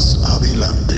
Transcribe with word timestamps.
Más 0.00 0.16
adelante. 0.24 0.94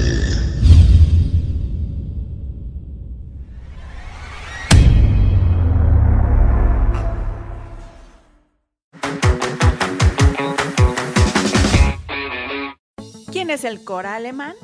¿Quién 13.32 13.50
es 13.50 13.64
el 13.64 13.82
Cora 13.82 14.14
alemán? 14.14 14.54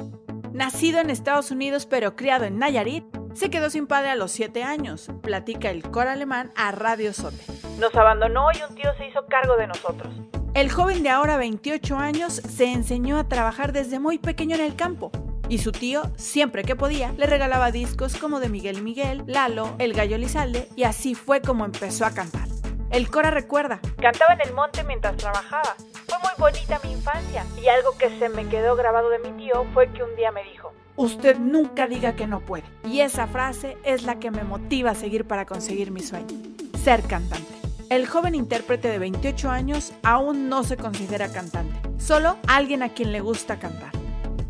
Nacido 0.52 1.00
en 1.00 1.10
Estados 1.10 1.50
Unidos 1.50 1.86
pero 1.86 2.14
criado 2.14 2.44
en 2.44 2.60
Nayarit, 2.60 3.04
se 3.34 3.50
quedó 3.50 3.70
sin 3.70 3.88
padre 3.88 4.10
a 4.10 4.14
los 4.14 4.30
7 4.30 4.62
años, 4.62 5.08
platica 5.20 5.68
el 5.70 5.82
Cora 5.82 6.12
alemán 6.12 6.52
a 6.54 6.70
Radio 6.70 7.12
Sote. 7.12 7.42
Nos 7.80 7.92
abandonó 7.96 8.52
y 8.52 8.62
un 8.62 8.76
tío 8.76 8.94
se 8.98 9.08
hizo 9.08 9.26
cargo 9.26 9.56
de 9.56 9.66
nosotros. 9.66 10.14
El 10.58 10.72
joven 10.72 11.04
de 11.04 11.08
ahora 11.08 11.36
28 11.36 11.98
años 11.98 12.32
se 12.32 12.64
enseñó 12.64 13.16
a 13.16 13.28
trabajar 13.28 13.72
desde 13.72 14.00
muy 14.00 14.18
pequeño 14.18 14.56
en 14.56 14.62
el 14.62 14.74
campo. 14.74 15.12
Y 15.48 15.58
su 15.58 15.70
tío, 15.70 16.02
siempre 16.16 16.64
que 16.64 16.74
podía, 16.74 17.12
le 17.12 17.26
regalaba 17.26 17.70
discos 17.70 18.16
como 18.16 18.40
de 18.40 18.48
Miguel 18.48 18.78
y 18.78 18.82
Miguel, 18.82 19.22
Lalo, 19.28 19.76
El 19.78 19.92
Gallo 19.92 20.18
Lizalde, 20.18 20.68
y 20.74 20.82
así 20.82 21.14
fue 21.14 21.40
como 21.42 21.64
empezó 21.64 22.06
a 22.06 22.10
cantar. 22.10 22.48
El 22.90 23.08
Cora 23.08 23.30
recuerda. 23.30 23.78
Cantaba 24.02 24.34
en 24.34 24.40
el 24.40 24.52
monte 24.52 24.82
mientras 24.82 25.16
trabajaba. 25.16 25.76
Fue 26.08 26.18
muy 26.18 26.32
bonita 26.36 26.80
mi 26.82 26.90
infancia 26.90 27.46
y 27.62 27.68
algo 27.68 27.96
que 27.96 28.10
se 28.18 28.28
me 28.28 28.48
quedó 28.48 28.74
grabado 28.74 29.10
de 29.10 29.20
mi 29.20 29.30
tío 29.40 29.64
fue 29.72 29.92
que 29.92 30.02
un 30.02 30.16
día 30.16 30.32
me 30.32 30.42
dijo, 30.42 30.72
Usted 30.96 31.38
nunca 31.38 31.86
diga 31.86 32.16
que 32.16 32.26
no 32.26 32.40
puede. 32.40 32.64
Y 32.84 33.02
esa 33.02 33.28
frase 33.28 33.76
es 33.84 34.02
la 34.02 34.18
que 34.18 34.32
me 34.32 34.42
motiva 34.42 34.90
a 34.90 34.96
seguir 34.96 35.24
para 35.24 35.46
conseguir 35.46 35.92
mi 35.92 36.00
sueño, 36.00 36.36
ser 36.82 37.04
cantante. 37.04 37.57
El 37.90 38.06
joven 38.06 38.34
intérprete 38.34 38.88
de 38.88 38.98
28 38.98 39.50
años 39.50 39.92
aún 40.02 40.50
no 40.50 40.62
se 40.62 40.76
considera 40.76 41.32
cantante, 41.32 41.74
solo 41.98 42.36
alguien 42.46 42.82
a 42.82 42.90
quien 42.90 43.12
le 43.12 43.20
gusta 43.20 43.58
cantar. 43.58 43.92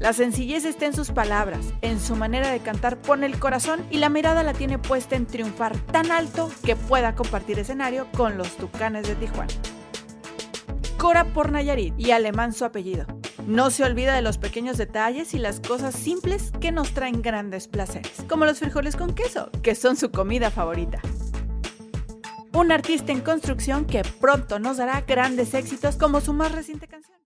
La 0.01 0.13
sencillez 0.13 0.65
está 0.65 0.87
en 0.87 0.93
sus 0.93 1.13
palabras, 1.13 1.61
en 1.81 2.01
su 2.01 2.17
manera 2.17 2.51
de 2.51 2.59
cantar 2.59 2.99
pone 2.99 3.27
el 3.27 3.39
corazón 3.39 3.87
y 3.91 3.99
la 3.99 4.09
mirada 4.09 4.43
la 4.43 4.55
tiene 4.55 4.79
puesta 4.79 5.15
en 5.15 5.27
triunfar 5.27 5.77
tan 5.93 6.11
alto 6.11 6.51
que 6.65 6.75
pueda 6.75 7.15
compartir 7.15 7.61
escenario 7.61 8.09
con 8.17 8.39
los 8.39 8.57
Tucanes 8.57 9.07
de 9.07 9.15
Tijuana. 9.15 9.53
Cora 10.97 11.25
por 11.25 11.53
Nayarit 11.53 11.95
y 11.97 12.11
alemán 12.11 12.53
su 12.53 12.65
apellido. 12.65 13.07
No 13.47 13.71
se 13.71 13.85
olvida 13.85 14.17
de 14.17 14.23
los 14.23 14.37
pequeños 14.39 14.79
detalles 14.79 15.33
y 15.33 15.39
las 15.39 15.61
cosas 15.61 15.95
simples 15.95 16.53
que 16.61 16.73
nos 16.73 16.91
traen 16.91 17.23
grandes 17.23 17.69
placeres, 17.69 18.25
como 18.29 18.47
los 18.47 18.59
frijoles 18.59 18.97
con 18.97 19.15
queso, 19.15 19.51
que 19.63 19.77
son 19.77 19.97
su 19.97 20.11
comida 20.11 20.51
favorita. 20.51 21.01
Un 22.53 22.73
artista 22.73 23.13
en 23.13 23.21
construcción 23.21 23.85
que 23.85 24.03
pronto 24.21 24.59
nos 24.59 24.79
dará 24.79 25.03
grandes 25.03 25.55
éxitos 25.55 25.97
como 25.97 26.21
su 26.21 26.33
más 26.33 26.53
reciente 26.53 26.89
canción. 26.89 27.19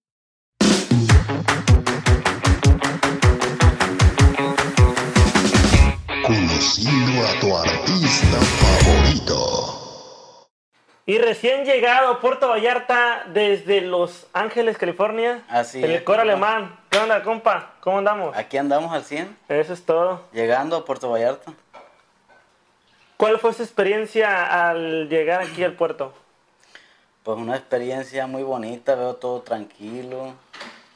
Conociendo 6.25 7.27
a 7.27 7.41
tu 7.41 7.56
artista 7.56 8.39
favorito. 8.41 10.48
Y 11.05 11.19
recién 11.19 11.64
llegado 11.64 12.13
a 12.13 12.20
Puerto 12.20 12.48
Vallarta 12.48 13.25
desde 13.33 13.80
Los 13.80 14.27
Ángeles, 14.33 14.79
California. 14.79 15.42
Así 15.48 15.83
El 15.83 15.91
es, 15.91 16.02
coro 16.02 16.19
compa. 16.19 16.33
alemán. 16.33 16.79
¿Qué 16.91 16.98
onda, 16.98 17.23
compa? 17.25 17.73
¿Cómo 17.80 17.98
andamos? 17.98 18.36
Aquí 18.36 18.57
andamos 18.57 18.92
al 18.92 19.02
100, 19.02 19.36
Eso 19.48 19.73
es 19.73 19.85
todo. 19.85 20.23
llegando 20.33 20.77
a 20.77 20.85
Puerto 20.85 21.11
Vallarta. 21.11 21.52
¿Cuál 23.17 23.39
fue 23.39 23.52
su 23.52 23.62
experiencia 23.62 24.68
al 24.68 25.08
llegar 25.08 25.42
aquí 25.42 25.62
al 25.62 25.74
puerto? 25.74 26.12
Pues 27.23 27.39
una 27.39 27.56
experiencia 27.56 28.27
muy 28.27 28.42
bonita, 28.42 28.95
veo 28.95 29.14
todo 29.14 29.42
tranquilo 29.42 30.34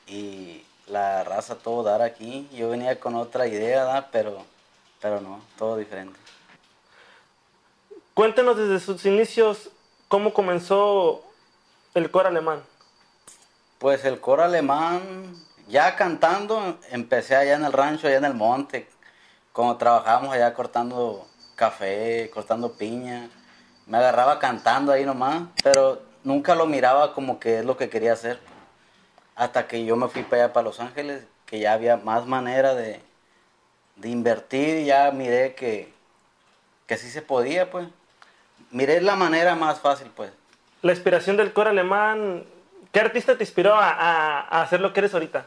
y 0.06 0.65
la 0.88 1.22
raza 1.25 1.56
todo 1.56 1.82
dar 1.84 2.03
aquí. 2.03 2.49
Yo 2.53 2.71
venía 2.71 2.99
con 2.99 3.15
otra 3.15 3.47
idea, 3.47 4.09
pero 4.10 4.44
pero 5.00 5.21
no, 5.21 5.41
todo 5.56 5.76
diferente. 5.76 6.19
Cuéntenos 8.15 8.56
desde 8.56 8.81
sus 8.81 9.05
inicios 9.05 9.71
cómo 10.09 10.32
comenzó 10.32 11.22
el 11.94 12.10
coro 12.10 12.28
alemán. 12.28 12.62
Pues 13.78 14.05
el 14.05 14.21
coro 14.21 14.43
alemán, 14.43 15.34
ya 15.69 15.97
cantando, 15.97 16.78
empecé 16.91 17.37
allá 17.37 17.55
en 17.55 17.65
el 17.65 17.72
rancho, 17.72 18.06
allá 18.06 18.16
en 18.16 18.25
el 18.25 18.34
monte, 18.34 18.88
como 19.53 19.76
trabajábamos 19.76 20.34
allá 20.34 20.55
cortando 20.55 21.26
café, 21.56 22.31
cortando 22.33 22.72
piña. 22.75 23.28
Me 23.87 23.99
agarraba 23.99 24.39
cantando 24.39 24.93
ahí 24.93 25.05
nomás, 25.05 25.43
pero 25.62 26.03
nunca 26.22 26.55
lo 26.55 26.67
miraba 26.67 27.12
como 27.15 27.41
que 27.41 27.59
es 27.61 27.65
lo 27.65 27.77
que 27.77 27.89
quería 27.89 28.12
hacer. 28.12 28.39
Hasta 29.34 29.67
que 29.67 29.84
yo 29.84 29.97
me 29.97 30.09
fui 30.09 30.22
para 30.22 30.44
allá, 30.44 30.53
para 30.53 30.65
Los 30.65 30.81
Ángeles, 30.81 31.25
que 31.44 31.59
ya 31.59 31.72
había 31.72 31.97
más 31.97 32.27
manera 32.27 32.75
de, 32.75 33.00
de 33.97 34.09
invertir, 34.09 34.78
y 34.78 34.87
ya 34.87 35.11
miré 35.11 35.55
que, 35.55 35.93
que 36.87 36.97
sí 36.97 37.11
se 37.11 37.22
podía, 37.22 37.71
pues. 37.71 37.88
Miré 38.71 39.00
la 39.00 39.15
manera 39.17 39.55
más 39.55 39.81
fácil, 39.81 40.11
pues. 40.15 40.33
La 40.83 40.93
inspiración 40.93 41.37
del 41.37 41.53
coro 41.53 41.71
alemán, 41.71 42.44
¿qué 42.93 43.00
artista 43.00 43.37
te 43.37 43.44
inspiró 43.44 43.75
a, 43.75 43.91
a- 43.91 44.41
a 44.41 44.62
hacer 44.62 44.81
lo 44.81 44.93
que 44.93 45.00
eres 45.00 45.15
ahorita? 45.15 45.47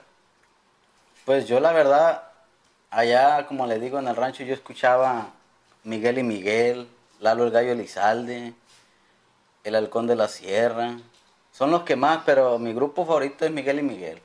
Pues 1.26 1.48
yo 1.48 1.60
la 1.60 1.72
verdad, 1.74 2.24
allá 2.90 3.46
como 3.48 3.68
le 3.68 3.80
digo 3.80 4.00
en 4.00 4.08
el 4.08 4.16
rancho, 4.16 4.44
yo 4.44 4.54
escuchaba 4.54 5.28
Miguel 5.84 6.18
y 6.18 6.24
Miguel, 6.24 6.88
Lalo 7.20 7.44
el 7.44 7.52
Gallo 7.52 7.74
Elizalde, 7.74 8.54
El 9.64 9.76
Halcón 9.76 10.08
de 10.08 10.16
la 10.16 10.30
Sierra. 10.30 10.98
Son 11.52 11.70
los 11.70 11.84
que 11.84 11.98
más, 11.98 12.22
pero 12.26 12.58
mi 12.60 12.74
grupo 12.74 13.06
favorito 13.06 13.46
es 13.46 13.52
Miguel 13.52 13.80
y 13.80 13.84
Miguel. 13.84 14.22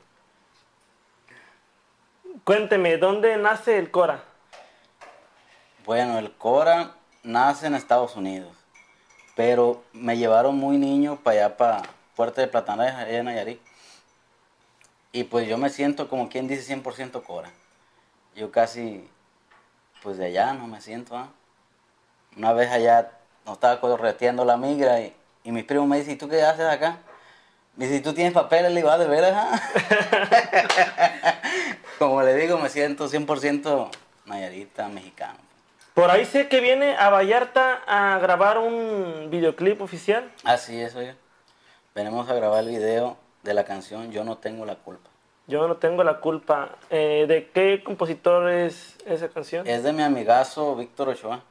Cuénteme, 2.45 2.97
¿dónde 2.97 3.35
nace 3.37 3.77
el 3.77 3.91
Cora? 3.91 4.23
Bueno, 5.85 6.17
el 6.19 6.31
Cora 6.31 6.95
nace 7.23 7.67
en 7.67 7.75
Estados 7.75 8.15
Unidos, 8.15 8.55
pero 9.35 9.83
me 9.91 10.17
llevaron 10.17 10.55
muy 10.55 10.77
niño 10.77 11.17
para 11.21 11.45
allá, 11.45 11.57
para 11.57 11.81
Puerto 12.15 12.39
de 12.39 12.47
Platanés, 12.47 12.93
allá 12.93 13.17
en 13.17 13.25
Nayarit. 13.25 13.61
Y 15.11 15.25
pues 15.25 15.47
yo 15.47 15.57
me 15.57 15.69
siento 15.69 16.07
como 16.07 16.29
quien 16.29 16.47
dice 16.47 16.75
100% 16.75 17.23
Cora. 17.23 17.51
Yo 18.35 18.51
casi, 18.51 19.09
pues 20.01 20.17
de 20.17 20.27
allá 20.27 20.53
no 20.53 20.67
me 20.67 20.81
siento, 20.81 21.17
¿ah? 21.17 21.29
Una 22.37 22.53
vez 22.53 22.71
allá 22.71 23.11
nos 23.45 23.55
estaba 23.55 23.79
correteando 23.79 24.43
la 24.45 24.57
migra 24.57 24.99
y, 24.99 25.13
y 25.43 25.51
mis 25.51 25.63
primos 25.63 25.87
me 25.87 25.97
dicen, 25.97 26.13
¿y 26.13 26.17
tú 26.17 26.27
qué 26.27 26.41
haces 26.41 26.65
acá? 26.65 26.97
Me 27.75 27.87
dice, 27.87 28.01
¿tú 28.01 28.13
tienes 28.13 28.33
papeles? 28.33 28.71
Le 28.71 28.77
digo, 28.77 28.89
"Ah, 28.89 28.97
de 28.97 29.07
veras, 29.07 29.33
ah?" 29.35 29.59
Como 31.99 32.21
le 32.21 32.33
digo, 32.35 32.57
me 32.57 32.69
siento 32.69 33.09
100% 33.09 33.89
nayarita, 34.25 34.87
mexicano. 34.87 35.39
Por 35.93 36.09
ahí 36.09 36.25
sé 36.25 36.47
que 36.49 36.59
viene 36.59 36.95
a 36.97 37.09
Vallarta 37.09 37.81
a 37.87 38.17
grabar 38.19 38.57
un 38.57 39.29
videoclip 39.29 39.81
oficial. 39.81 40.29
Así 40.43 40.79
es, 40.79 40.95
oye. 40.95 41.15
Venimos 41.93 42.29
a 42.29 42.33
grabar 42.33 42.63
el 42.63 42.69
video 42.69 43.15
de 43.43 43.53
la 43.53 43.63
canción 43.63 44.11
Yo 44.11 44.25
no 44.25 44.37
tengo 44.37 44.65
la 44.65 44.75
culpa. 44.75 45.09
Yo 45.47 45.67
no 45.67 45.77
tengo 45.77 46.03
la 46.03 46.19
culpa. 46.19 46.69
Eh, 46.89 47.25
¿De 47.27 47.49
qué 47.49 47.81
compositor 47.83 48.49
es 48.49 48.97
esa 49.05 49.29
canción? 49.29 49.67
Es 49.67 49.83
de 49.83 49.93
mi 49.93 50.01
amigazo 50.01 50.75
Víctor 50.75 51.09
Ochoa. 51.09 51.43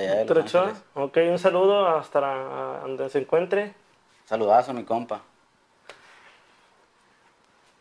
De 0.00 0.40
allá. 0.42 0.74
Ok, 0.94 1.18
un 1.30 1.38
saludo 1.38 1.88
hasta 1.88 2.20
donde 2.80 3.08
se 3.08 3.18
encuentre. 3.18 3.74
Saludazo, 4.24 4.74
mi 4.74 4.84
compa. 4.84 5.22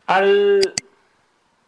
Al, 0.05 0.61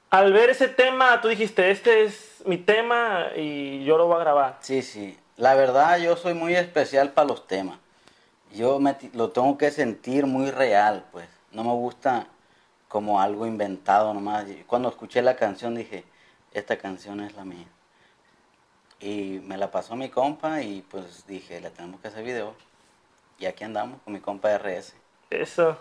al 0.10 0.34
ver 0.34 0.50
ese 0.52 0.70
tema, 0.70 1.20
tú 1.22 1.28
dijiste, 1.28 1.72
este 1.72 2.04
es 2.04 2.42
mi 2.46 2.58
tema 2.58 3.28
y 3.36 3.84
yo 3.84 3.98
lo 3.98 4.08
voy 4.08 4.16
a 4.16 4.20
grabar. 4.20 4.58
Sí, 4.62 4.82
sí. 4.82 5.20
La 5.36 5.56
verdad, 5.56 5.98
yo 6.00 6.16
soy 6.16 6.34
muy 6.34 6.56
especial 6.56 7.12
para 7.12 7.28
los 7.28 7.48
temas. 7.48 7.78
Yo 8.54 8.80
me 8.80 8.96
lo 9.14 9.30
tengo 9.30 9.58
que 9.58 9.72
sentir 9.72 10.26
muy 10.26 10.52
real, 10.52 11.06
pues. 11.12 11.28
No 11.52 11.64
me 11.64 11.72
gusta 11.72 12.28
como 12.88 13.22
algo 13.22 13.46
inventado 13.46 14.14
nomás. 14.14 14.46
Cuando 14.68 14.90
escuché 14.90 15.22
la 15.22 15.36
canción 15.36 15.76
dije, 15.76 16.04
esta 16.54 16.78
canción 16.78 17.20
es 17.22 17.36
la 17.36 17.46
mía. 17.46 17.68
Y 19.00 19.40
me 19.46 19.58
la 19.58 19.72
pasó 19.72 19.96
mi 19.96 20.10
compa 20.10 20.62
y 20.62 20.82
pues 20.82 21.26
dije, 21.26 21.62
le 21.62 21.70
tenemos 21.70 22.02
que 22.02 22.10
hacer 22.10 22.24
video. 22.24 22.54
Y 23.38 23.46
aquí 23.46 23.64
andamos 23.64 24.02
con 24.02 24.14
mi 24.14 24.20
compa 24.20 24.58
RS. 24.58 24.94
Eso. 25.30 25.78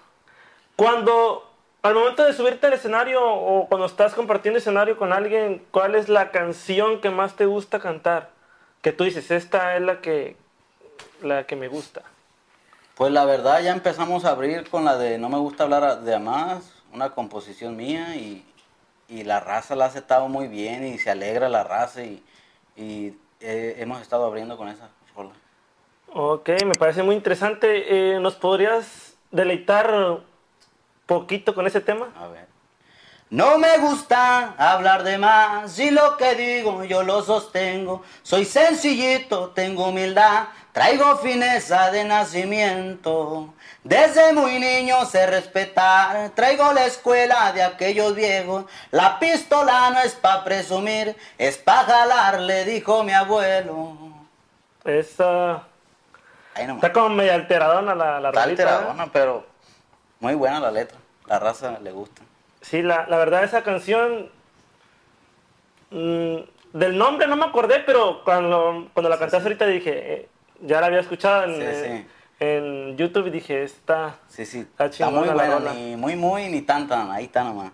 Cuando 0.76 1.48
al 1.82 1.94
momento 1.94 2.24
de 2.24 2.32
subirte 2.32 2.66
al 2.66 2.72
escenario 2.72 3.24
o 3.24 3.68
cuando 3.68 3.86
estás 3.86 4.14
compartiendo 4.14 4.58
escenario 4.58 4.96
con 4.96 5.12
alguien, 5.12 5.64
¿cuál 5.70 5.94
es 5.94 6.08
la 6.08 6.30
canción 6.30 7.00
que 7.00 7.10
más 7.10 7.34
te 7.34 7.46
gusta 7.46 7.80
cantar? 7.80 8.30
Que 8.82 8.92
tú 8.92 9.04
dices, 9.04 9.30
esta 9.30 9.76
es 9.76 9.82
la 9.82 10.00
que, 10.00 10.36
la 11.22 11.44
que 11.44 11.56
me 11.56 11.68
gusta. 11.68 12.02
Pues 12.94 13.12
la 13.12 13.24
verdad 13.24 13.60
ya 13.62 13.72
empezamos 13.72 14.24
a 14.24 14.30
abrir 14.30 14.68
con 14.68 14.84
la 14.84 14.96
de 14.96 15.18
No 15.18 15.28
me 15.28 15.38
gusta 15.38 15.64
hablar 15.64 16.00
de 16.02 16.18
más, 16.18 16.72
una 16.92 17.10
composición 17.10 17.76
mía 17.76 18.16
y, 18.16 18.44
y 19.08 19.24
la 19.24 19.40
raza 19.40 19.76
la 19.76 19.84
ha 19.84 19.88
aceptado 19.88 20.28
muy 20.28 20.48
bien 20.48 20.86
y 20.86 20.98
se 20.98 21.10
alegra 21.10 21.48
la 21.48 21.64
raza 21.64 22.02
y, 22.02 22.22
y, 22.78 23.14
eh, 23.40 23.76
hemos 23.78 24.00
estado 24.00 24.24
abriendo 24.24 24.56
con 24.56 24.68
esa 24.68 24.88
rola. 25.14 25.32
Ok, 26.12 26.48
me 26.64 26.74
parece 26.74 27.02
muy 27.02 27.14
interesante. 27.14 28.14
Eh, 28.14 28.20
¿Nos 28.20 28.34
podrías 28.34 29.14
deleitar 29.30 30.20
poquito 31.06 31.54
con 31.54 31.66
ese 31.66 31.80
tema? 31.80 32.08
A 32.16 32.28
ver. 32.28 32.46
No 33.30 33.58
me 33.58 33.76
gusta 33.76 34.54
hablar 34.56 35.04
de 35.04 35.18
más 35.18 35.78
y 35.78 35.90
lo 35.90 36.16
que 36.16 36.34
digo 36.34 36.84
yo 36.84 37.02
lo 37.02 37.22
sostengo. 37.22 38.02
Soy 38.22 38.46
sencillito, 38.46 39.50
tengo 39.50 39.88
humildad, 39.88 40.46
traigo 40.78 41.16
fineza 41.16 41.90
de 41.90 42.04
nacimiento. 42.04 43.52
Desde 43.82 44.32
muy 44.32 44.60
niño 44.60 45.04
sé 45.06 45.26
respetar, 45.26 46.30
traigo 46.36 46.72
la 46.72 46.86
escuela 46.86 47.50
de 47.52 47.64
aquellos 47.64 48.14
viejos. 48.14 48.64
La 48.92 49.18
pistola 49.18 49.90
no 49.90 49.98
es 49.98 50.14
pa' 50.14 50.44
presumir, 50.44 51.16
es 51.36 51.58
pa' 51.58 51.82
jalar, 51.82 52.38
le 52.38 52.64
dijo 52.64 53.02
mi 53.02 53.12
abuelo. 53.12 53.96
Esa... 54.84 55.64
Nomás. 56.56 56.76
Está 56.76 56.92
como 56.92 57.08
medio 57.08 57.34
alteradona 57.34 57.96
la, 57.96 58.20
la 58.20 58.28
Está 58.28 58.44
alteradona, 58.44 59.08
pero 59.12 59.46
muy 60.20 60.34
buena 60.34 60.60
la 60.60 60.70
letra. 60.70 60.98
La 61.26 61.40
raza 61.40 61.80
le 61.82 61.90
gusta. 61.90 62.22
Sí, 62.60 62.82
la, 62.82 63.04
la 63.08 63.16
verdad 63.16 63.42
esa 63.42 63.64
canción... 63.64 64.30
mm, 65.90 66.36
del 66.72 66.96
nombre 66.96 67.26
no 67.26 67.34
me 67.34 67.46
acordé, 67.46 67.80
pero 67.80 68.22
cuando, 68.22 68.88
cuando 68.92 69.08
la 69.08 69.18
cantaste 69.18 69.48
ahorita 69.48 69.66
dije... 69.66 70.14
eh, 70.14 70.28
ya 70.60 70.80
la 70.80 70.86
había 70.86 71.00
escuchado 71.00 71.44
en, 71.44 71.54
Sí, 71.54 71.60
eh, 71.62 72.06
sí. 72.06 72.44
en 72.44 72.96
YouTube 72.96 73.26
y 73.28 73.30
dije, 73.30 73.62
esta... 73.62 74.16
Sí, 74.28 74.44
sí. 74.44 74.60
Está 74.60 74.86
Está 74.86 75.10
muy 75.10 75.28
buena, 75.28 75.58
ni 75.72 75.96
muy, 75.96 76.16
muy, 76.16 76.48
ni 76.48 76.62
tan, 76.62 76.88
tan. 76.88 77.10
Ahí 77.10 77.24
está 77.24 77.44
nomás. 77.44 77.72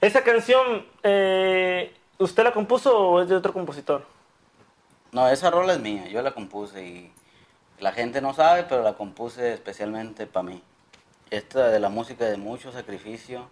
¿Esa 0.00 0.22
canción 0.22 0.84
eh, 1.02 1.94
usted 2.18 2.44
la 2.44 2.52
compuso 2.52 2.96
o 2.96 3.22
es 3.22 3.28
de 3.28 3.36
otro 3.36 3.52
compositor? 3.52 4.04
No, 5.12 5.28
esa 5.28 5.50
rola 5.50 5.74
es 5.74 5.80
mía, 5.80 6.08
yo 6.08 6.20
la 6.22 6.32
compuse 6.32 6.84
y 6.84 7.12
la 7.78 7.92
gente 7.92 8.20
no 8.20 8.34
sabe, 8.34 8.64
pero 8.68 8.82
la 8.82 8.94
compuse 8.94 9.54
especialmente 9.54 10.26
para 10.26 10.42
mí. 10.42 10.62
Esta 11.30 11.68
de 11.68 11.80
la 11.80 11.88
música 11.88 12.24
de 12.24 12.36
mucho 12.36 12.72
sacrificio 12.72 13.48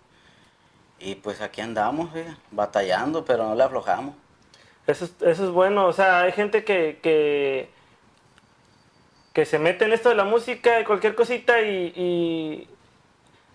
y 0.98 1.14
pues 1.16 1.40
aquí 1.40 1.60
andamos, 1.60 2.12
oiga, 2.14 2.36
batallando, 2.50 3.24
pero 3.24 3.44
no 3.44 3.54
le 3.54 3.62
aflojamos. 3.62 4.14
Eso 4.86 5.04
es, 5.04 5.14
eso 5.20 5.44
es 5.44 5.50
bueno, 5.50 5.86
o 5.86 5.92
sea, 5.92 6.22
hay 6.22 6.32
gente 6.32 6.64
que, 6.64 6.98
que, 7.02 7.70
que 9.32 9.44
se 9.44 9.58
mete 9.58 9.84
en 9.84 9.92
esto 9.92 10.08
de 10.08 10.14
la 10.14 10.24
música 10.24 10.80
y 10.80 10.84
cualquier 10.84 11.14
cosita 11.14 11.60
y, 11.62 11.92
y 11.96 12.68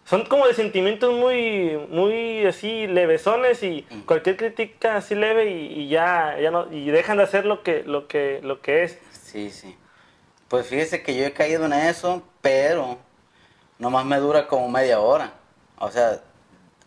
son 0.05 0.25
como 0.25 0.47
de 0.47 0.53
sentimientos 0.53 1.13
muy, 1.13 1.77
muy 1.89 2.45
así 2.45 2.87
levesones 2.87 3.61
y 3.63 3.83
cualquier 4.05 4.37
crítica 4.37 4.95
así 4.95 5.15
leve 5.15 5.51
y, 5.51 5.81
y 5.81 5.87
ya, 5.89 6.37
ya 6.41 6.49
no, 6.49 6.71
y 6.71 6.89
dejan 6.89 7.17
de 7.17 7.23
hacer 7.23 7.45
lo 7.45 7.61
que, 7.61 7.83
lo 7.83 8.07
que, 8.07 8.39
lo 8.41 8.61
que 8.61 8.83
es. 8.83 8.99
Sí, 9.11 9.51
sí. 9.51 9.75
Pues 10.47 10.67
fíjese 10.67 11.03
que 11.03 11.15
yo 11.15 11.25
he 11.25 11.33
caído 11.33 11.65
en 11.65 11.73
eso, 11.73 12.23
pero 12.41 12.97
nomás 13.77 14.05
me 14.05 14.17
dura 14.17 14.47
como 14.47 14.69
media 14.69 14.99
hora. 15.01 15.33
O 15.77 15.91
sea, 15.91 16.21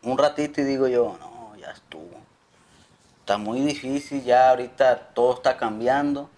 un 0.02 0.16
ratito 0.16 0.62
y 0.62 0.64
digo 0.64 0.88
yo, 0.88 1.16
no, 1.20 1.54
ya 1.58 1.70
estuvo. 1.70 2.19
Está 3.20 3.37
muy 3.37 3.60
difícil, 3.60 4.25
ya 4.25 4.50
ahorita 4.50 5.10
todo 5.14 5.34
está 5.34 5.56
cambiando. 5.58 6.31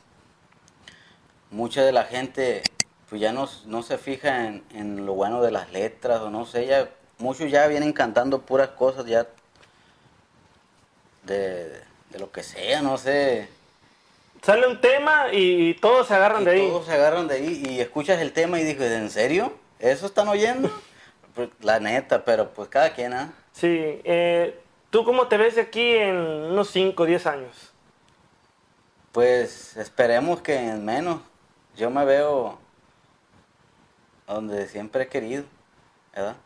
Mucha 1.52 1.84
de 1.84 1.92
la 1.92 2.04
gente 2.04 2.62
pues 3.08 3.20
ya 3.20 3.30
no, 3.30 3.48
no 3.66 3.82
se 3.82 3.98
fija 3.98 4.46
en, 4.46 4.64
en 4.74 5.04
lo 5.04 5.12
bueno 5.12 5.42
de 5.42 5.50
las 5.50 5.70
letras 5.70 6.20
o 6.22 6.30
no 6.30 6.46
sé, 6.46 6.66
ya 6.66 6.88
muchos 7.18 7.50
ya 7.50 7.66
vienen 7.66 7.92
cantando 7.92 8.40
puras 8.40 8.70
cosas 8.70 9.04
ya 9.04 9.26
de, 11.24 11.68
de 12.08 12.18
lo 12.18 12.32
que 12.32 12.42
sea, 12.42 12.80
no 12.82 12.96
sé. 12.98 13.48
Sale 14.42 14.66
un 14.66 14.80
tema 14.80 15.26
y, 15.32 15.74
todos 15.74 16.08
se 16.08 16.14
agarran 16.14 16.42
Y 16.42 16.44
de 16.46 16.50
ahí. 16.50 16.68
Todos 16.68 16.86
se 16.86 16.92
agarran 16.92 17.28
de 17.28 17.34
ahí 17.34 17.62
y 17.68 17.80
escuchas 17.80 18.20
el 18.20 18.32
tema 18.32 18.58
y 18.58 18.64
dices, 18.64 18.90
¿en 18.90 19.10
serio? 19.10 19.52
¿Eso 19.78 20.06
están 20.06 20.28
oyendo? 20.28 20.70
Pues, 21.34 21.48
La 21.62 21.80
neta, 21.80 22.26
pero 22.26 22.50
pues 22.50 22.68
cada 22.68 22.92
quien, 22.92 23.14
¿ah? 23.14 23.32
Sí, 23.52 23.68
eh, 24.04 24.60
¿tú 24.90 25.02
cómo 25.02 25.28
te 25.28 25.38
ves 25.38 25.56
aquí 25.56 25.94
en 25.94 26.16
unos 26.16 26.68
5 26.68 27.02
o 27.02 27.06
10 27.06 27.26
años? 27.26 27.72
Pues 29.12 29.78
esperemos 29.78 30.42
que 30.42 30.54
en 30.54 30.84
menos. 30.84 31.22
Yo 31.76 31.90
me 31.90 32.04
veo 32.04 32.58
donde 34.26 34.66
siempre 34.68 35.04
he 35.04 35.08
querido, 35.08 35.44
¿verdad? 36.14 36.36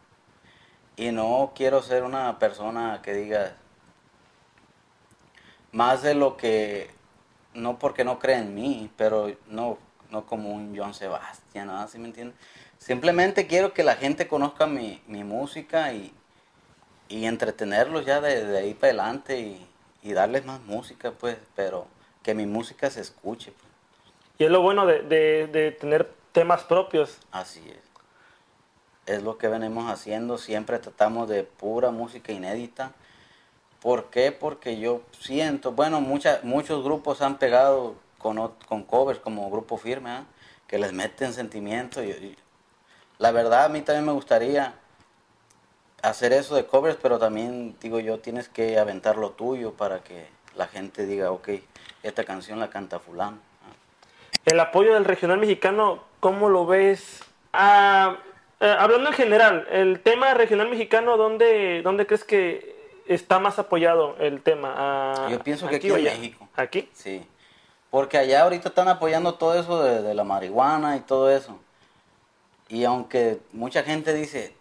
Y 0.96 1.12
no 1.12 1.52
quiero 1.54 1.80
ser 1.82 2.02
una 2.02 2.38
persona 2.40 3.00
que 3.02 3.14
diga 3.14 3.56
más 5.72 6.02
de 6.02 6.14
lo 6.14 6.36
que, 6.36 6.90
no 7.54 7.78
porque 7.78 8.04
no 8.04 8.18
cree 8.18 8.38
en 8.38 8.54
mí, 8.54 8.90
pero 8.96 9.36
no, 9.48 9.78
no 10.10 10.26
como 10.26 10.50
un 10.52 10.76
John 10.76 10.94
Sebastián, 10.94 11.68
¿no? 11.68 11.86
¿Sí 11.88 11.98
me 11.98 12.08
entiendes? 12.08 12.38
Simplemente 12.78 13.46
quiero 13.46 13.72
que 13.74 13.84
la 13.84 13.96
gente 13.96 14.28
conozca 14.28 14.66
mi, 14.66 15.02
mi 15.06 15.24
música 15.24 15.92
y, 15.92 16.14
y 17.08 17.26
entretenerlos 17.26 18.06
ya 18.06 18.20
de, 18.20 18.44
de 18.46 18.58
ahí 18.58 18.74
para 18.74 18.88
adelante 18.92 19.40
y, 19.40 19.66
y 20.02 20.12
darles 20.14 20.44
más 20.46 20.62
música, 20.62 21.12
pues, 21.12 21.38
pero 21.56 21.88
que 22.22 22.34
mi 22.34 22.46
música 22.46 22.90
se 22.90 23.02
escuche. 23.02 23.52
pues. 23.52 23.75
Y 24.38 24.44
es 24.44 24.50
lo 24.50 24.60
bueno 24.60 24.86
de, 24.86 25.02
de- 25.02 25.72
tener 25.72 26.12
temas 26.32 26.64
propios. 26.64 27.18
Así 27.32 27.62
es. 27.70 27.78
Es 29.06 29.22
lo 29.22 29.38
que 29.38 29.48
venimos 29.48 29.90
haciendo, 29.90 30.36
siempre 30.36 30.78
tratamos 30.78 31.28
de 31.28 31.44
pura 31.44 31.90
música 31.90 32.32
inédita. 32.32 32.92
¿Por 33.80 34.06
qué? 34.06 34.32
Porque 34.32 34.78
yo 34.78 35.02
siento, 35.20 35.72
bueno, 35.72 36.00
muchos 36.00 36.84
grupos 36.84 37.22
han 37.22 37.38
pegado 37.38 37.94
con, 38.18 38.52
con 38.68 38.82
covers 38.82 39.20
como 39.20 39.48
Grupo 39.50 39.76
Firme, 39.76 40.10
¿ah? 40.10 40.24
que 40.66 40.78
les 40.78 40.92
meten 40.92 41.32
sentimiento. 41.32 42.02
Y 42.02 42.36
la 43.18 43.30
verdad, 43.30 43.66
a 43.66 43.68
mí 43.68 43.80
también 43.82 44.06
me 44.06 44.12
gustaría 44.12 44.74
hacer 46.02 46.32
eso 46.32 46.56
de 46.56 46.66
covers, 46.66 46.98
pero 47.00 47.18
también 47.18 47.76
digo 47.80 48.00
yo, 48.00 48.18
tienes 48.18 48.48
que 48.48 48.78
aventar 48.78 49.16
lo 49.16 49.30
tuyo 49.30 49.72
para 49.74 50.02
que 50.02 50.26
la 50.56 50.66
gente 50.66 51.06
diga, 51.06 51.30
ok, 51.30 51.50
esta 52.02 52.24
canción 52.24 52.58
la 52.58 52.70
canta 52.70 52.98
fulano. 52.98 53.38
El 54.46 54.60
apoyo 54.60 54.94
del 54.94 55.04
regional 55.04 55.38
mexicano, 55.38 56.04
¿cómo 56.20 56.48
lo 56.48 56.66
ves? 56.66 57.20
Ah, 57.52 58.16
eh, 58.60 58.76
hablando 58.78 59.10
en 59.10 59.14
general, 59.14 59.66
el 59.72 60.00
tema 60.00 60.32
regional 60.34 60.70
mexicano, 60.70 61.16
¿dónde, 61.16 61.82
dónde 61.82 62.06
crees 62.06 62.22
que 62.22 63.02
está 63.08 63.40
más 63.40 63.58
apoyado 63.58 64.14
el 64.20 64.40
tema? 64.42 64.72
Ah, 64.76 65.28
Yo 65.30 65.40
pienso 65.40 65.66
que 65.68 65.76
aquí 65.76 65.88
en? 65.90 66.04
México. 66.04 66.48
¿Aquí? 66.54 66.88
Sí, 66.94 67.26
porque 67.90 68.18
allá 68.18 68.42
ahorita 68.42 68.68
están 68.68 68.86
apoyando 68.86 69.34
todo 69.34 69.58
eso 69.58 69.82
de, 69.82 70.00
de 70.02 70.14
la 70.14 70.22
marihuana 70.22 70.96
y 70.96 71.00
todo 71.00 71.28
eso. 71.28 71.58
Y 72.68 72.84
aunque 72.84 73.40
mucha 73.52 73.82
gente 73.82 74.14
dice, 74.14 74.54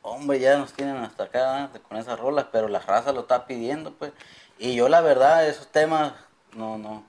hombre, 0.00 0.40
ya 0.40 0.56
nos 0.56 0.72
tienen 0.72 0.96
hasta 0.96 1.24
acá 1.24 1.68
con 1.86 1.98
esas 1.98 2.18
rolas, 2.18 2.46
pero 2.50 2.68
la 2.68 2.78
raza 2.80 3.12
lo 3.12 3.20
está 3.20 3.46
pidiendo, 3.46 3.92
pues. 3.92 4.12
Y 4.58 4.74
yo 4.74 4.88
la 4.88 5.02
verdad, 5.02 5.46
esos 5.46 5.66
temas, 5.68 6.14
no, 6.54 6.78
no, 6.78 7.04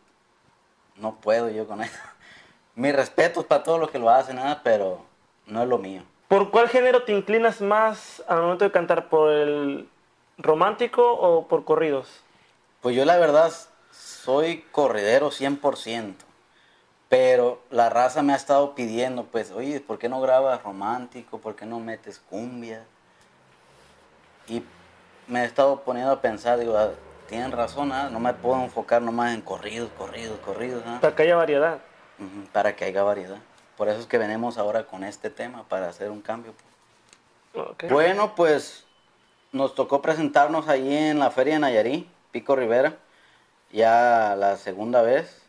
no 1.02 1.16
puedo 1.16 1.50
yo 1.50 1.68
con 1.68 1.82
eso. 1.82 2.00
Mis 2.76 2.96
respetos 2.96 3.46
para 3.46 3.64
todos 3.64 3.80
los 3.80 3.92
que 3.92 4.00
lo 4.00 4.10
hacen, 4.10 4.38
nada, 4.38 4.62
pero 4.64 5.04
no 5.46 5.62
es 5.62 5.68
lo 5.68 5.78
mío. 5.78 6.04
¿Por 6.28 6.52
cuál 6.52 6.70
género 6.70 7.04
te 7.04 7.12
inclinas 7.12 7.60
más 7.60 8.24
al 8.28 8.42
momento 8.42 8.64
de 8.64 8.72
cantar? 8.72 9.10
¿Por 9.10 9.32
el 9.34 9.90
romántico 10.38 11.12
o 11.14 11.48
por 11.48 11.66
corridos? 11.66 12.24
Pues 12.82 12.96
yo 12.96 13.04
la 13.04 13.18
verdad 13.18 13.52
soy 13.92 14.62
corridero 14.72 15.30
100%, 15.30 16.16
pero 17.10 17.62
la 17.70 17.90
raza 17.90 18.24
me 18.24 18.32
ha 18.32 18.38
estado 18.38 18.74
pidiendo, 18.76 19.26
pues, 19.26 19.52
oye, 19.52 19.82
¿por 19.82 20.00
qué 20.00 20.08
no 20.08 20.22
grabas 20.22 20.64
romántico? 20.64 21.40
¿Por 21.40 21.56
qué 21.56 21.66
no 21.66 21.80
metes 21.80 22.22
cumbia? 22.30 22.86
Y 24.48 24.64
me 25.28 25.42
he 25.42 25.46
estado 25.46 25.82
poniendo 25.82 26.14
a 26.14 26.22
pensar, 26.22 26.58
digo, 26.58 26.78
ah, 26.78 26.92
tienen 27.32 27.54
razón, 27.54 27.94
ah, 27.94 28.10
no 28.12 28.20
me 28.20 28.34
puedo 28.34 28.62
enfocar 28.62 29.02
nomás 29.02 29.34
en 29.34 29.40
corridos, 29.40 29.90
corridos, 29.98 30.38
corridos, 30.42 30.84
ah, 30.86 30.98
Para 31.00 31.16
que 31.16 31.24
haya 31.24 31.38
variedad. 31.38 31.80
para 32.52 32.76
que 32.76 32.84
haya 32.84 33.04
variedad. 33.04 33.38
Por 33.78 33.88
eso 33.88 34.02
es 34.02 34.06
que 34.06 34.18
venimos 34.18 34.58
ahora 34.58 34.86
con 34.86 35.06
este 35.06 35.30
tema, 35.30 35.64
para 35.64 35.88
hacer 35.88 36.12
un 36.12 36.20
cambio. 36.22 36.54
Ok. 37.56 37.86
Bueno, 37.90 38.36
pues 38.36 38.84
nos 39.54 39.76
tocó 39.76 40.02
presentarnos 40.02 40.68
allí 40.68 40.94
en 40.94 41.20
la 41.20 41.32
feria 41.32 41.54
de 41.54 41.62
Nayarí, 41.62 42.10
Pico 42.32 42.58
Rivera, 42.58 42.98
ya 43.72 44.36
la 44.38 44.58
segunda 44.58 45.02
vez. 45.02 45.42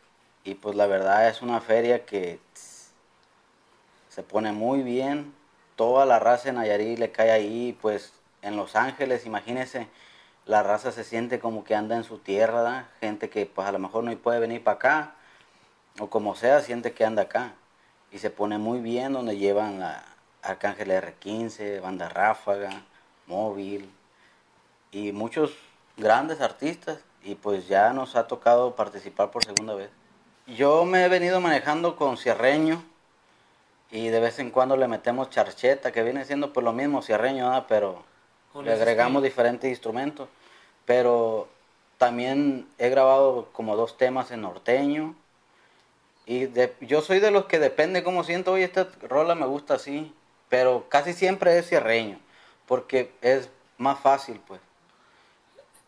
Y 0.45 0.55
pues 0.55 0.77
la 0.77 0.87
verdad 0.87 1.27
es 1.27 1.41
una 1.41 1.59
feria 1.59 2.05
que 2.05 2.39
tss, 2.53 2.91
se 4.07 4.23
pone 4.23 4.53
muy 4.53 4.83
bien. 4.83 5.33
Toda 5.75 6.05
la 6.05 6.17
raza 6.19 6.45
de 6.45 6.53
Nayarí 6.53 6.95
le 6.95 7.11
cae 7.11 7.31
ahí, 7.31 7.77
pues 7.81 8.13
en 8.41 8.55
Los 8.55 8.77
Ángeles, 8.77 9.25
imagínense, 9.25 9.89
la 10.45 10.63
raza 10.63 10.91
se 10.91 11.03
siente 11.03 11.39
como 11.39 11.63
que 11.63 11.75
anda 11.75 11.95
en 11.95 12.03
su 12.03 12.17
tierra, 12.17 12.61
¿da? 12.61 12.89
gente 12.99 13.29
que 13.29 13.45
pues 13.45 13.67
a 13.67 13.71
lo 13.71 13.79
mejor 13.79 14.03
no 14.03 14.15
puede 14.17 14.39
venir 14.39 14.63
para 14.63 14.75
acá, 14.75 15.15
o 15.99 16.09
como 16.09 16.35
sea, 16.35 16.61
siente 16.61 16.93
que 16.93 17.05
anda 17.05 17.23
acá. 17.23 17.53
Y 18.11 18.19
se 18.19 18.29
pone 18.29 18.57
muy 18.57 18.79
bien 18.79 19.13
donde 19.13 19.37
llevan 19.37 19.79
la 19.79 20.03
Arcángel 20.41 20.91
R15, 20.91 21.81
Banda 21.81 22.09
Ráfaga, 22.09 22.83
Móvil, 23.27 23.89
y 24.91 25.11
muchos 25.11 25.55
grandes 25.97 26.41
artistas, 26.41 26.99
y 27.23 27.35
pues 27.35 27.67
ya 27.67 27.93
nos 27.93 28.15
ha 28.15 28.27
tocado 28.27 28.75
participar 28.75 29.31
por 29.31 29.45
segunda 29.45 29.73
vez. 29.73 29.89
Yo 30.45 30.83
me 30.85 31.05
he 31.05 31.09
venido 31.09 31.39
manejando 31.39 31.95
con 31.95 32.17
cierreño, 32.17 32.83
y 33.89 34.09
de 34.09 34.19
vez 34.19 34.39
en 34.39 34.51
cuando 34.51 34.75
le 34.75 34.87
metemos 34.87 35.29
charcheta, 35.29 35.91
que 35.91 36.03
viene 36.03 36.25
siendo 36.25 36.51
pues 36.51 36.63
lo 36.63 36.73
mismo 36.73 37.01
cierreño, 37.01 37.45
¿verdad? 37.45 37.65
pero 37.69 38.03
le 38.61 38.73
agregamos 38.73 39.23
diferentes 39.23 39.69
instrumentos. 39.69 40.27
Pero 40.85 41.47
también 41.97 42.67
he 42.77 42.89
grabado 42.89 43.49
como 43.53 43.75
dos 43.75 43.97
temas 43.97 44.31
en 44.31 44.41
norteño. 44.41 45.15
Y 46.25 46.45
de- 46.45 46.73
yo 46.81 47.01
soy 47.01 47.19
de 47.19 47.31
los 47.31 47.45
que 47.45 47.59
depende 47.59 48.03
cómo 48.03 48.23
siento, 48.23 48.53
oye, 48.53 48.63
esta 48.65 48.87
rola 49.03 49.35
me 49.35 49.45
gusta 49.45 49.75
así. 49.75 50.13
Pero 50.49 50.85
casi 50.89 51.13
siempre 51.13 51.57
es 51.57 51.67
cierreño, 51.67 52.19
porque 52.67 53.11
es 53.21 53.49
más 53.77 53.99
fácil, 53.99 54.39
pues. 54.47 54.61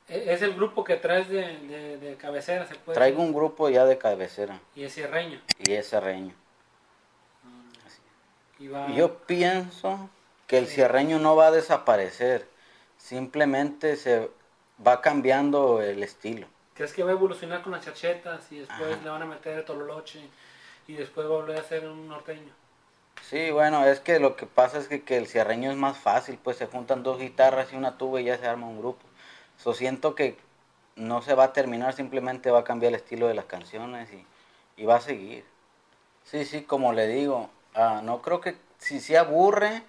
E- 0.08 0.34
Es 0.34 0.42
el 0.42 0.54
grupo 0.56 0.84
que 0.84 0.96
traes 0.96 1.30
de, 1.30 1.58
de, 1.60 1.98
de 1.98 2.16
cabecera, 2.16 2.66
se 2.68 2.76
puede 2.76 2.96
Traigo 2.96 3.18
decir? 3.18 3.28
un 3.30 3.36
grupo 3.36 3.70
ya 3.70 3.86
de 3.86 3.98
cabecera 3.98 4.60
Y 4.76 4.84
es 4.84 4.94
cierreño. 4.94 5.40
y 5.60 5.72
es 5.74 5.90
cierreño. 5.90 6.34
Y 8.60 8.68
va- 8.68 8.88
Y 8.90 8.96
Yo 8.96 9.18
pienso 9.20 10.10
que 10.48 10.58
el 10.58 10.68
cierreño 10.68 11.20
no 11.20 11.36
va 11.36 11.48
a 11.48 11.52
desaparecer, 11.52 12.48
simplemente 13.06 13.96
se 13.98 14.32
va 14.86 15.00
cambiando 15.00 15.80
el 15.80 16.02
estilo. 16.02 16.48
¿Crees 16.74 16.92
que 16.92 17.04
va 17.04 17.12
a 17.12 17.14
evolucionar 17.14 17.62
con 17.62 17.72
las 17.72 17.86
charchetas 17.86 18.52
y 18.52 18.60
después 18.60 18.94
Ajá. 18.94 19.04
le 19.04 19.10
van 19.10 19.22
a 19.22 19.26
meter 19.26 19.60
el 19.60 19.64
tololoche 19.64 20.28
y 20.88 20.94
después 20.94 21.28
va 21.28 21.36
a 21.36 21.38
volver 21.38 21.60
a 21.60 21.64
ser 21.64 21.88
un 21.88 22.08
norteño? 22.08 22.52
Sí, 23.22 23.52
bueno, 23.52 23.86
es 23.86 24.00
que 24.00 24.20
lo 24.20 24.36
que 24.36 24.48
pasa 24.48 24.80
es 24.80 24.88
que, 24.88 25.04
que 25.04 25.18
el 25.18 25.28
cierreño 25.28 25.70
es 25.70 25.78
más 25.78 25.98
fácil, 25.98 26.40
pues 26.44 26.58
se 26.58 26.66
juntan 26.66 27.04
dos 27.04 27.20
guitarras 27.20 27.72
y 27.72 27.76
una 27.76 27.98
tuba 27.98 28.20
y 28.22 28.26
ya 28.26 28.40
se 28.40 28.48
arma 28.48 28.68
un 28.68 28.80
grupo. 28.80 29.06
So, 29.58 29.74
siento 29.74 30.16
que 30.16 30.36
no 30.96 31.22
se 31.22 31.36
va 31.36 31.46
a 31.46 31.54
terminar, 31.54 31.94
simplemente 31.94 32.50
va 32.50 32.62
a 32.62 32.64
cambiar 32.64 32.90
el 32.90 32.96
estilo 32.96 33.28
de 33.28 33.36
las 33.36 33.46
canciones 33.46 34.10
y, 34.12 34.26
y 34.82 34.86
va 34.86 34.96
a 34.96 35.02
seguir. 35.02 35.46
Sí, 36.24 36.44
sí, 36.44 36.64
como 36.64 36.92
le 36.92 37.08
digo, 37.08 37.52
ah, 37.76 38.02
no 38.04 38.24
creo 38.24 38.42
que 38.42 38.58
sí 38.80 39.00
se 39.00 39.18
aburre, 39.18 39.84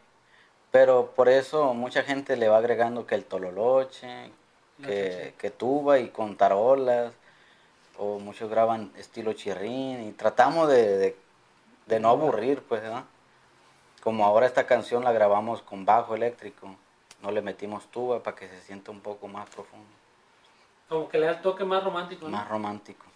pero 0.76 1.12
por 1.16 1.30
eso 1.30 1.72
mucha 1.72 2.02
gente 2.02 2.36
le 2.36 2.50
va 2.50 2.58
agregando 2.58 3.06
que 3.06 3.14
el 3.14 3.24
tololoche, 3.24 4.30
que, 4.84 5.32
que 5.38 5.50
tuba 5.50 6.00
y 6.00 6.10
con 6.10 6.36
tarolas, 6.36 7.14
o 7.96 8.18
muchos 8.18 8.50
graban 8.50 8.92
estilo 8.98 9.32
chirrín 9.32 10.06
y 10.06 10.12
tratamos 10.12 10.68
de, 10.68 10.98
de, 10.98 11.16
de 11.86 11.98
no 11.98 12.10
aburrir, 12.10 12.60
pues, 12.60 12.82
¿verdad? 12.82 13.04
Como 14.02 14.26
ahora 14.26 14.44
esta 14.44 14.66
canción 14.66 15.02
la 15.02 15.12
grabamos 15.12 15.62
con 15.62 15.86
bajo 15.86 16.14
eléctrico, 16.14 16.76
no 17.22 17.30
le 17.30 17.40
metimos 17.40 17.86
tuba 17.86 18.22
para 18.22 18.36
que 18.36 18.46
se 18.46 18.60
sienta 18.60 18.90
un 18.90 19.00
poco 19.00 19.28
más 19.28 19.48
profundo, 19.48 19.88
Como 20.90 21.08
que 21.08 21.16
le 21.16 21.24
da 21.24 21.32
el 21.32 21.40
toque 21.40 21.64
más 21.64 21.82
romántico, 21.82 22.26
¿no? 22.26 22.36
más 22.36 22.46
romántico. 22.50 23.06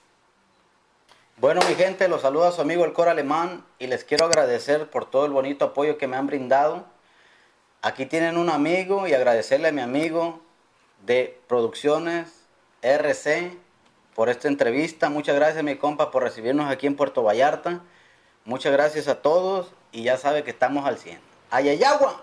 Bueno, 1.37 1.61
mi 1.69 1.75
gente, 1.75 2.09
los 2.09 2.23
saluda 2.23 2.53
su 2.53 2.63
amigo 2.63 2.87
el 2.87 2.95
Coro 2.95 3.11
Alemán 3.11 3.67
y 3.79 3.87
les 3.87 4.05
quiero 4.05 4.25
agradecer 4.25 4.89
por 4.89 5.05
todo 5.05 5.27
el 5.27 5.33
bonito 5.33 5.67
apoyo 5.67 5.99
que 5.99 6.07
me 6.07 6.17
han 6.17 6.27
brindado. 6.27 6.87
Aquí 7.83 8.05
tienen 8.05 8.37
un 8.37 8.51
amigo 8.51 9.09
y 9.09 9.15
agradecerle 9.15 9.69
a 9.69 9.73
mi 9.73 9.81
amigo 9.81 10.41
de 11.07 11.41
Producciones 11.49 12.29
RC 12.83 13.57
por 14.15 14.29
esta 14.29 14.49
entrevista. 14.49 15.09
Muchas 15.09 15.35
gracias, 15.35 15.65
mi 15.65 15.77
compa, 15.77 16.11
por 16.11 16.23
recibirnos 16.23 16.71
aquí 16.71 16.87
en 16.87 16.95
Puerto 16.95 17.23
Vallarta. 17.23 17.81
Muchas 18.45 18.73
gracias 18.73 19.09
a 19.09 19.23
todos 19.23 19.73
y 19.93 20.03
ya 20.03 20.19
sabe 20.19 20.45
que 20.45 20.51
estamos 20.51 20.85
al 20.85 20.99
100. 20.99 21.21
¡Ayayagua! 21.51 22.23